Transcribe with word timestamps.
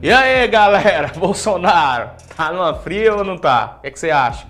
E 0.00 0.12
aí, 0.12 0.46
galera? 0.46 1.10
Bolsonaro, 1.18 2.10
tá 2.36 2.52
numa 2.52 2.72
fria 2.72 3.16
ou 3.16 3.24
não 3.24 3.36
tá? 3.36 3.78
O 3.78 3.80
que, 3.80 3.88
é 3.88 3.90
que 3.90 3.98
você 3.98 4.12
acha? 4.12 4.46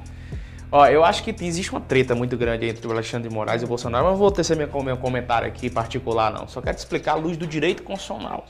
Ó, 0.70 0.86
eu 0.86 1.02
acho 1.02 1.24
que 1.24 1.34
existe 1.42 1.72
uma 1.72 1.80
treta 1.80 2.14
muito 2.14 2.36
grande 2.36 2.68
entre 2.68 2.86
o 2.86 2.90
Alexandre 2.90 3.30
de 3.30 3.34
Moraes 3.34 3.62
e 3.62 3.64
o 3.64 3.68
Bolsonaro, 3.68 4.04
mas 4.04 4.12
não 4.12 4.18
vou 4.18 4.30
tecer 4.30 4.54
meu, 4.54 4.68
meu 4.82 4.98
comentário 4.98 5.48
aqui 5.48 5.70
particular, 5.70 6.30
não. 6.30 6.46
Só 6.46 6.60
quero 6.60 6.76
te 6.76 6.80
explicar 6.80 7.12
a 7.12 7.14
luz 7.14 7.38
do 7.38 7.46
direito 7.46 7.82
constitucional. 7.82 8.44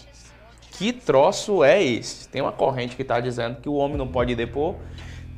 Que 0.73 0.93
troço 0.93 1.63
é 1.63 1.81
esse? 1.81 2.29
Tem 2.29 2.43
uma 2.43 2.51
corrente 2.51 2.97
que 2.97 3.03
está 3.03 3.21
dizendo 3.21 3.61
que 3.61 3.69
o 3.69 3.75
homem 3.75 3.97
não 3.97 4.09
pode 4.09 4.35
depor, 4.35 4.75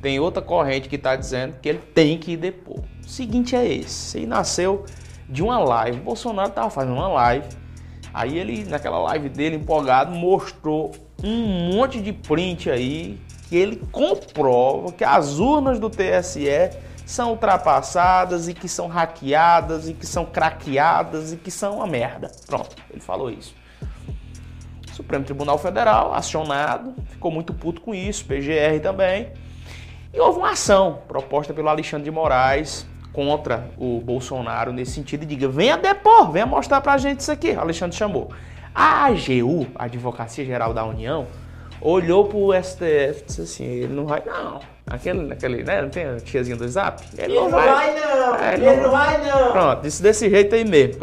tem 0.01 0.19
outra 0.19 0.41
corrente 0.41 0.89
que 0.89 0.95
está 0.95 1.15
dizendo 1.15 1.57
que 1.61 1.69
ele 1.69 1.77
tem 1.93 2.17
que 2.17 2.35
depor. 2.35 2.79
O 3.05 3.07
seguinte 3.07 3.55
é 3.55 3.71
esse: 3.71 4.17
ele 4.17 4.25
nasceu 4.25 4.83
de 5.29 5.43
uma 5.43 5.59
live. 5.59 5.99
O 5.99 6.03
Bolsonaro 6.05 6.49
estava 6.49 6.71
fazendo 6.71 6.95
uma 6.95 7.07
live, 7.07 7.47
aí 8.11 8.39
ele, 8.39 8.65
naquela 8.65 8.97
live 8.97 9.29
dele, 9.29 9.57
empolgado, 9.57 10.11
mostrou 10.11 10.91
um 11.23 11.73
monte 11.73 12.01
de 12.01 12.11
print 12.11 12.69
aí 12.69 13.19
que 13.49 13.55
ele 13.55 13.77
comprova 13.91 14.91
que 14.91 15.03
as 15.03 15.39
urnas 15.39 15.79
do 15.79 15.89
TSE 15.89 16.47
são 17.05 17.31
ultrapassadas 17.31 18.47
e 18.47 18.53
que 18.53 18.69
são 18.69 18.87
hackeadas 18.87 19.89
e 19.89 19.93
que 19.93 20.05
são 20.05 20.25
craqueadas 20.25 21.33
e 21.33 21.37
que 21.37 21.51
são 21.51 21.77
uma 21.77 21.87
merda. 21.87 22.31
Pronto, 22.47 22.75
ele 22.89 23.01
falou 23.01 23.29
isso. 23.29 23.53
Supremo 24.93 25.25
Tribunal 25.25 25.57
Federal, 25.57 26.13
acionado, 26.13 26.93
ficou 27.09 27.31
muito 27.31 27.53
puto 27.53 27.81
com 27.81 27.93
isso, 27.93 28.25
PGR 28.25 28.79
também. 28.81 29.29
E 30.13 30.19
houve 30.19 30.39
uma 30.39 30.51
ação 30.51 30.99
proposta 31.07 31.53
pelo 31.53 31.69
Alexandre 31.69 32.05
de 32.05 32.11
Moraes 32.11 32.85
contra 33.13 33.69
o 33.77 33.99
Bolsonaro 34.01 34.71
nesse 34.71 34.91
sentido 34.91 35.23
e 35.23 35.25
diga: 35.25 35.47
venha 35.47 35.77
depor, 35.77 36.31
venha 36.31 36.45
mostrar 36.45 36.81
pra 36.81 36.97
gente 36.97 37.19
isso 37.21 37.31
aqui. 37.31 37.51
Alexandre 37.51 37.95
chamou. 37.97 38.31
A 38.73 39.05
AGU, 39.05 39.67
a 39.75 39.85
Advocacia 39.85 40.45
Geral 40.45 40.73
da 40.73 40.85
União, 40.85 41.27
olhou 41.81 42.25
pro 42.25 42.53
STF 42.53 43.21
e 43.21 43.25
disse 43.25 43.41
assim: 43.41 43.65
ele 43.65 43.93
não 43.93 44.05
vai, 44.05 44.23
não. 44.25 44.59
Aquele, 44.87 45.31
aquele, 45.31 45.63
né? 45.63 45.81
Não 45.81 45.89
tem 45.89 46.05
a 46.05 46.17
tiazinha 46.17 46.55
do 46.55 46.67
zap? 46.67 47.03
Ele, 47.13 47.23
ele 47.23 47.35
não, 47.35 47.49
vai, 47.49 47.67
vai 47.67 47.95
não. 47.99 48.35
É, 48.35 48.53
ele, 48.53 48.65
ele 48.65 48.81
não 48.81 48.91
vai, 48.91 49.17
não. 49.25 49.51
Pronto, 49.51 49.81
disse 49.81 50.01
desse 50.01 50.29
jeito 50.29 50.53
aí 50.55 50.65
mesmo. 50.65 51.01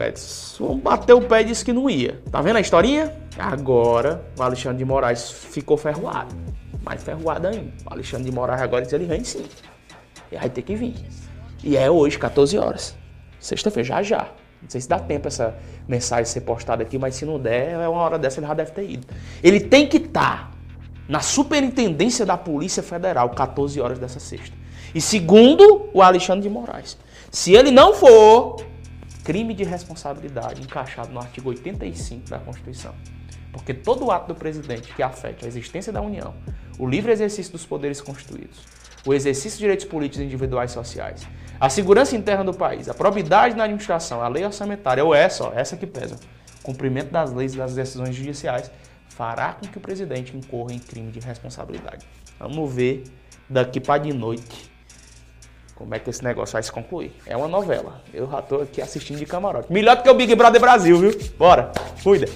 Vamos 0.59 0.83
bater 0.83 1.13
o 1.13 1.21
pé 1.21 1.43
e 1.43 1.45
disse 1.45 1.65
que 1.65 1.73
não 1.73 1.89
ia. 1.89 2.21
Tá 2.31 2.41
vendo 2.41 2.57
a 2.57 2.61
historinha? 2.61 3.13
Agora 3.39 4.25
o 4.39 4.43
Alexandre 4.43 4.79
de 4.79 4.85
Moraes 4.85 5.31
ficou 5.31 5.77
ferroado. 5.77 6.35
Mais 6.83 7.03
ferroado 7.03 7.49
ainda. 7.49 7.73
O 7.89 7.93
Alexandre 7.93 8.25
de 8.31 8.33
Moraes 8.35 8.61
agora 8.61 8.83
diz 8.83 8.93
ele 8.93 9.07
vem 9.07 9.25
sim. 9.25 9.45
E 10.31 10.37
vai 10.37 10.51
ter 10.51 10.63
que 10.63 10.75
vir. 10.75 10.95
E 11.63 11.77
é 11.77 11.91
hoje, 11.91 12.19
14 12.19 12.59
horas. 12.59 12.97
Sexta-feira, 13.41 13.87
já 13.87 14.03
já. 14.03 14.29
Não 14.63 14.69
sei 14.69 14.81
se 14.81 14.89
dá 14.89 14.99
tempo 14.99 15.29
essa 15.29 15.57
mensagem 15.87 16.25
ser 16.25 16.41
postada 16.43 16.83
aqui, 16.83 16.99
mas 16.99 17.15
se 17.15 17.25
não 17.25 17.39
der, 17.39 17.73
é 17.73 17.89
uma 17.89 18.01
hora 18.01 18.19
dessa 18.19 18.41
ele 18.41 18.47
já 18.47 18.55
deve 18.55 18.73
ter 18.73 18.91
ido. 18.91 19.07
Ele 19.43 19.61
tem 19.61 19.87
que 19.87 19.99
estar 19.99 20.51
tá 20.51 20.59
na 21.09 21.21
Superintendência 21.21 22.27
da 22.27 22.37
Polícia 22.37 22.83
Federal, 22.83 23.31
14 23.31 23.81
horas 23.81 23.99
dessa 23.99 24.21
sexta. 24.21 24.57
E 24.95 25.01
segundo 25.01 25.89
o 25.93 26.03
Alexandre 26.03 26.43
de 26.43 26.51
Moraes, 26.51 26.99
se 27.31 27.55
ele 27.55 27.71
não 27.71 27.95
for, 27.95 28.57
crime 29.25 29.55
de 29.55 29.63
responsabilidade 29.63 30.63
encaixado 30.63 31.13
no 31.13 31.21
artigo 31.21 31.51
85 31.51 32.31
da 32.31 32.39
Constituição. 32.39 32.95
Porque 33.53 33.75
todo 33.75 34.11
ato 34.11 34.29
do 34.29 34.35
presidente 34.35 34.95
que 34.95 35.03
afete 35.03 35.45
a 35.45 35.49
existência 35.49 35.93
da 35.93 36.01
União, 36.01 36.35
o 36.79 36.87
livre 36.87 37.13
exercício 37.13 37.53
dos 37.53 37.67
poderes 37.67 38.01
constituídos, 38.01 38.59
o 39.09 39.15
exercício 39.15 39.53
de 39.53 39.61
direitos 39.61 39.87
políticos 39.87 40.21
individuais 40.23 40.71
e 40.71 40.75
sociais, 40.75 41.27
a 41.59 41.71
segurança 41.71 42.15
interna 42.15 42.45
do 42.45 42.53
país, 42.53 42.91
a 42.91 42.95
probidade 42.95 43.57
na 43.57 43.65
administração, 43.65 44.21
a 44.21 44.29
lei 44.29 44.45
orçamentária, 44.45 45.03
ou 45.03 45.15
essa, 45.15 45.45
ó, 45.45 45.53
essa 45.55 45.79
que 45.79 45.87
pesa, 45.87 46.17
cumprimento 46.63 47.11
das 47.11 47.33
leis 47.33 47.55
e 47.55 47.57
das 47.57 47.75
decisões 47.75 48.15
judiciais, 48.15 48.71
fará 49.09 49.55
com 49.55 49.67
que 49.67 49.79
o 49.79 49.81
presidente 49.81 50.37
incorra 50.37 50.75
em 50.75 50.79
crime 50.79 51.11
de 51.11 51.21
responsabilidade. 51.21 52.07
Vamos 52.39 52.71
ver 52.71 53.05
daqui 53.49 53.81
para 53.81 54.03
de 54.03 54.13
noite 54.13 54.71
como 55.75 55.95
é 55.95 55.99
que 55.99 56.11
esse 56.11 56.23
negócio 56.23 56.53
vai 56.53 56.63
se 56.63 56.71
concluir. 56.71 57.13
É 57.25 57.35
uma 57.37 57.49
novela. 57.49 58.03
Eu 58.13 58.31
já 58.31 58.43
tô 58.43 58.57
aqui 58.57 58.83
assistindo 58.83 59.19
de 59.19 59.25
camarote. 59.25 59.73
Melhor 59.73 59.97
do 59.97 60.03
que 60.03 60.11
o 60.11 60.15
Big 60.15 60.35
Brother 60.35 60.61
Brasil, 60.61 60.99
viu? 60.99 61.19
Bora, 61.39 61.73
cuida. 62.03 62.27